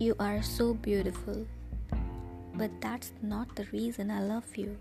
You 0.00 0.16
are 0.18 0.40
so 0.40 0.72
beautiful, 0.72 1.46
but 2.54 2.70
that's 2.80 3.12
not 3.20 3.54
the 3.54 3.64
reason 3.64 4.10
I 4.10 4.22
love 4.24 4.56
you. 4.56 4.78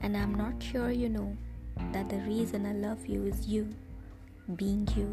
And 0.00 0.16
I'm 0.16 0.34
not 0.34 0.62
sure 0.62 0.90
you 0.90 1.10
know 1.10 1.36
that 1.92 2.08
the 2.08 2.20
reason 2.20 2.64
I 2.64 2.72
love 2.72 3.04
you 3.04 3.26
is 3.26 3.46
you, 3.46 3.68
being 4.56 4.88
you, 4.96 5.12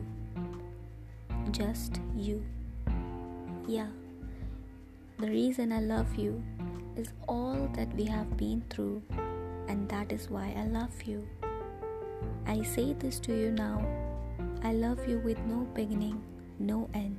just 1.51 1.99
you. 2.15 2.41
Yeah, 3.67 3.89
the 5.19 5.27
reason 5.27 5.73
I 5.73 5.81
love 5.81 6.15
you 6.15 6.41
is 6.95 7.11
all 7.27 7.69
that 7.75 7.93
we 7.97 8.05
have 8.05 8.37
been 8.37 8.63
through, 8.69 9.03
and 9.67 9.89
that 9.89 10.13
is 10.13 10.29
why 10.29 10.55
I 10.57 10.67
love 10.67 11.03
you. 11.03 11.27
I 12.45 12.63
say 12.63 12.93
this 12.93 13.19
to 13.27 13.37
you 13.37 13.51
now, 13.51 13.85
I 14.63 14.71
love 14.71 15.05
you 15.05 15.19
with 15.19 15.37
no 15.39 15.67
beginning, 15.75 16.23
no 16.59 16.89
end. 16.93 17.17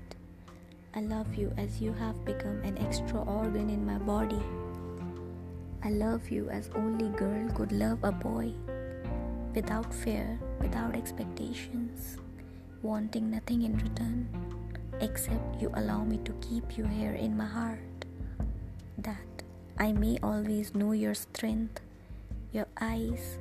I 0.98 1.02
love 1.02 1.32
you 1.36 1.54
as 1.56 1.80
you 1.80 1.92
have 1.92 2.24
become 2.24 2.58
an 2.66 2.76
extra 2.76 3.22
organ 3.22 3.70
in 3.70 3.86
my 3.86 4.02
body. 4.02 4.42
I 5.84 5.90
love 5.90 6.28
you 6.28 6.50
as 6.50 6.74
only 6.74 7.06
girl 7.14 7.46
could 7.54 7.70
love 7.70 8.02
a 8.02 8.10
boy, 8.10 8.50
without 9.54 9.94
fear, 9.94 10.26
without 10.60 10.96
expectations, 10.96 12.18
wanting 12.82 13.30
nothing 13.30 13.62
in 13.62 13.78
return, 13.78 14.26
except 14.98 15.62
you 15.62 15.70
allow 15.74 16.02
me 16.02 16.18
to 16.26 16.32
keep 16.42 16.76
you 16.76 16.82
here 16.82 17.14
in 17.14 17.36
my 17.36 17.46
heart, 17.46 17.98
that 18.98 19.46
I 19.78 19.92
may 19.92 20.18
always 20.20 20.74
know 20.74 20.98
your 20.98 21.14
strength, 21.14 21.78
your 22.50 22.66
eyes, 22.80 23.38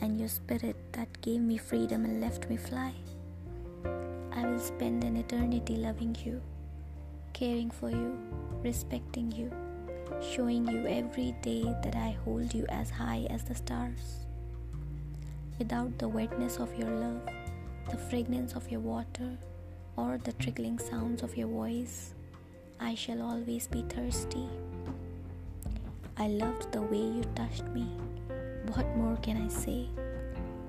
and 0.00 0.18
your 0.18 0.28
spirit 0.28 0.74
that 0.98 1.22
gave 1.22 1.40
me 1.40 1.56
freedom 1.56 2.04
and 2.04 2.20
left 2.20 2.50
me 2.50 2.56
fly. 2.56 2.94
I 4.34 4.44
will 4.44 4.58
spend 4.58 5.04
an 5.04 5.14
eternity 5.16 5.76
loving 5.76 6.16
you 6.26 6.42
caring 7.36 7.70
for 7.70 7.90
you, 7.90 8.16
respecting 8.62 9.30
you, 9.30 9.52
showing 10.22 10.66
you 10.66 10.86
every 10.86 11.34
day 11.42 11.64
that 11.84 11.94
I 11.94 12.16
hold 12.24 12.54
you 12.54 12.64
as 12.70 12.88
high 12.88 13.26
as 13.28 13.44
the 13.44 13.54
stars. 13.54 14.24
Without 15.58 15.98
the 15.98 16.08
wetness 16.08 16.56
of 16.56 16.74
your 16.78 16.88
love, 16.88 17.20
the 17.90 17.98
fragrance 17.98 18.54
of 18.54 18.70
your 18.70 18.80
water, 18.80 19.36
or 19.96 20.18
the 20.24 20.32
trickling 20.34 20.78
sounds 20.78 21.22
of 21.22 21.36
your 21.36 21.48
voice, 21.48 22.14
I 22.80 22.94
shall 22.94 23.20
always 23.20 23.66
be 23.66 23.82
thirsty. 23.82 24.48
I 26.16 26.28
loved 26.28 26.72
the 26.72 26.80
way 26.80 27.04
you 27.18 27.24
touched 27.34 27.64
me. 27.64 27.86
What 28.74 28.96
more 28.96 29.18
can 29.18 29.36
I 29.42 29.48
say? 29.48 29.88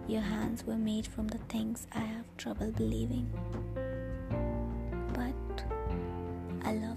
Your 0.09 0.27
hands 0.35 0.65
were 0.65 0.75
made 0.75 1.07
from 1.07 1.29
the 1.29 1.43
things 1.49 1.87
I 1.93 2.01
have 2.01 2.27
trouble 2.35 2.73
believing. 2.73 3.73
Hello 6.67 6.96